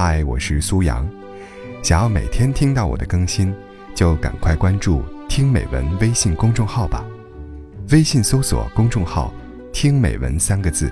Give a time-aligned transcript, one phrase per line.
[0.00, 1.04] 嗨，我是苏阳。
[1.82, 3.52] 想要每天听到我的更新，
[3.96, 7.04] 就赶快关注“听美文”微信公众号吧。
[7.90, 9.34] 微信搜索公众号
[9.74, 10.88] “听美文”三个字，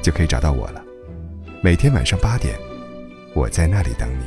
[0.00, 0.82] 就可以找到我了。
[1.62, 2.58] 每天晚上八点，
[3.34, 4.24] 我在那里等你。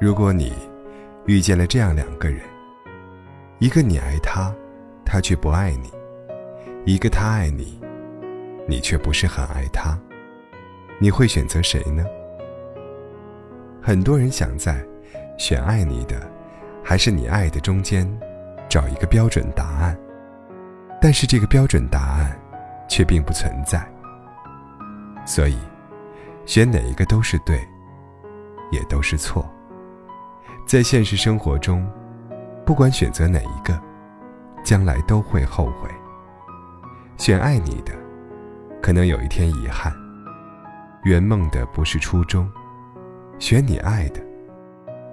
[0.00, 0.54] 如果你
[1.26, 2.40] 遇见了这样两个人，
[3.58, 4.50] 一个你爱他，
[5.04, 5.90] 他却不爱你；
[6.86, 7.78] 一个他爱你。
[8.66, 9.98] 你却不是很爱他，
[11.00, 12.04] 你会选择谁呢？
[13.82, 14.80] 很多人想在
[15.36, 16.30] 选爱你的，
[16.84, 18.08] 还是你爱的中间，
[18.68, 19.98] 找一个标准答案。
[21.00, 22.38] 但是这个标准答案，
[22.88, 23.84] 却并不存在。
[25.26, 25.58] 所以，
[26.46, 27.60] 选哪一个都是对，
[28.70, 29.44] 也都是错。
[30.64, 31.84] 在现实生活中，
[32.64, 33.76] 不管选择哪一个，
[34.64, 35.90] 将来都会后悔。
[37.18, 38.01] 选爱你的。
[38.82, 39.94] 可能有一天遗憾，
[41.04, 42.50] 圆梦的不是初衷，
[43.38, 44.20] 选你爱的，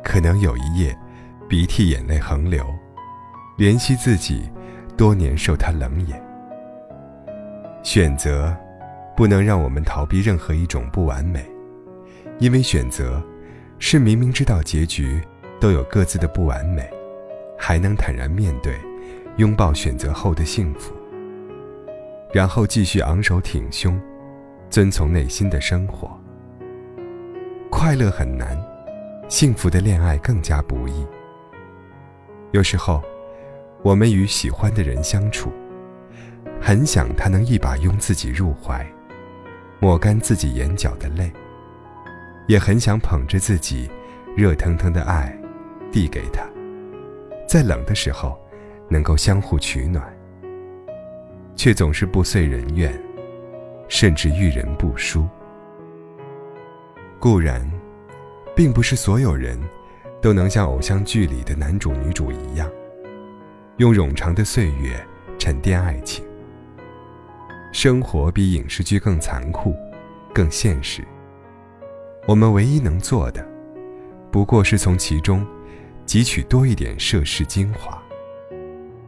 [0.04, 0.98] 可能有一夜
[1.48, 2.66] 鼻涕眼泪横流，
[3.60, 4.50] 怜惜自己
[4.98, 6.20] 多年受他冷眼。
[7.84, 8.52] 选择
[9.16, 11.46] 不能让我们逃避任何一种不完美，
[12.40, 13.24] 因为选择
[13.78, 15.22] 是明明知道结局
[15.60, 16.90] 都有各自的不完美，
[17.56, 18.76] 还能坦然面对，
[19.38, 20.92] 拥抱选择后的幸福。
[22.32, 24.00] 然后继续昂首挺胸，
[24.70, 26.16] 遵从内心的生活。
[27.72, 28.56] 快乐很难，
[29.28, 31.06] 幸福的恋爱更加不易。
[32.52, 33.02] 有时候，
[33.82, 35.52] 我们与喜欢的人相处，
[36.62, 38.86] 很想他能一把拥自己入怀，
[39.80, 41.32] 抹干自己眼角的泪，
[42.48, 43.90] 也很想捧着自己
[44.36, 45.36] 热腾腾的爱，
[45.92, 46.44] 递给他，
[47.48, 48.40] 在冷的时候，
[48.88, 50.19] 能够相互取暖。
[51.60, 52.90] 却总是不遂人愿，
[53.90, 55.28] 甚至遇人不淑。
[57.20, 57.70] 固然，
[58.56, 59.60] 并不是所有人
[60.22, 62.66] 都能像偶像剧里的男主女主一样，
[63.76, 65.06] 用冗长的岁月
[65.38, 66.24] 沉淀爱情。
[67.74, 69.76] 生活比影视剧更残酷，
[70.34, 71.06] 更现实。
[72.26, 73.46] 我们唯一能做的，
[74.32, 75.46] 不过是从其中
[76.08, 78.02] 汲取多一点涉世精华，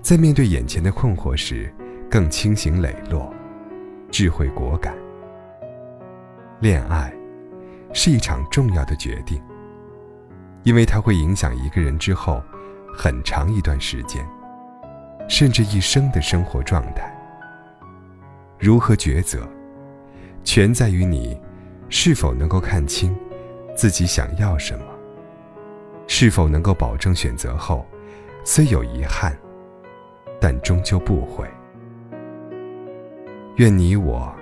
[0.02, 1.74] 在面对眼前的困惑时。
[2.12, 3.34] 更清醒磊落，
[4.12, 4.94] 智慧果敢。
[6.60, 7.10] 恋爱
[7.94, 9.42] 是一场重要的决定，
[10.64, 12.44] 因为它会影响一个人之后
[12.94, 14.28] 很长一段时间，
[15.30, 17.10] 甚至一生的生活状态。
[18.60, 19.48] 如何抉择，
[20.44, 21.40] 全在于你
[21.88, 23.16] 是否能够看清
[23.74, 24.84] 自己想要什么，
[26.08, 27.86] 是否能够保证选择后
[28.44, 29.34] 虽有遗憾，
[30.42, 31.50] 但终究不悔。
[33.62, 34.36] 愿你我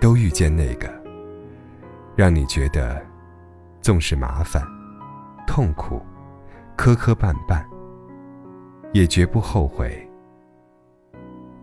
[0.00, 0.92] 都遇见那个，
[2.16, 3.00] 让你觉得
[3.80, 4.60] 纵使麻烦、
[5.46, 6.02] 痛苦、
[6.74, 7.64] 磕磕绊绊，
[8.92, 9.96] 也绝不后悔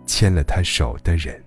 [0.06, 1.44] 牵了他手的人。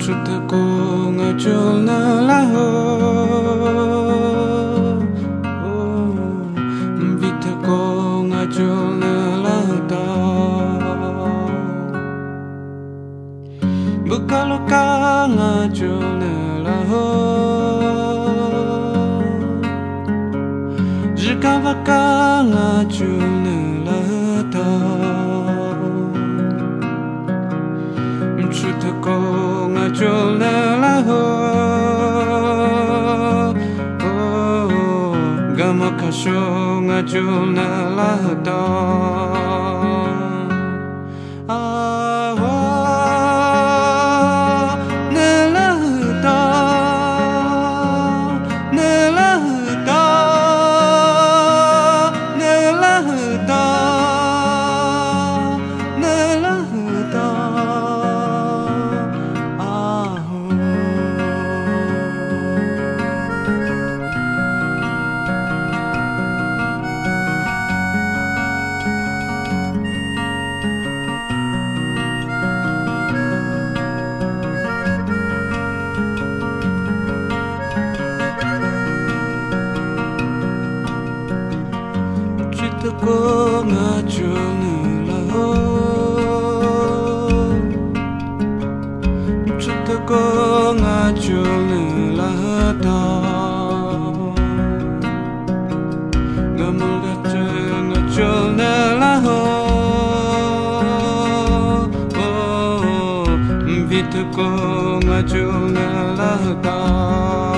[0.00, 0.62] czyteku
[1.12, 2.68] ngajolna laho
[7.20, 7.80] Viteko
[8.24, 9.12] ngajolna
[9.44, 10.04] lahta
[14.08, 14.84] Bukaloka
[15.36, 16.32] ngajolna
[16.64, 17.06] laho
[21.14, 22.00] Jikavaka
[22.48, 23.69] ngajolna
[37.02, 39.69] juna lahdo.
[83.06, 85.54] cô ngã trường lâu
[89.60, 93.22] chút thơ cô ngã trường là đó
[96.56, 98.56] ngã mưa đã trường ngã trường
[99.00, 99.56] là hồ
[103.88, 104.50] vì thơ cô
[105.06, 105.74] ngã trường
[106.18, 107.49] là đó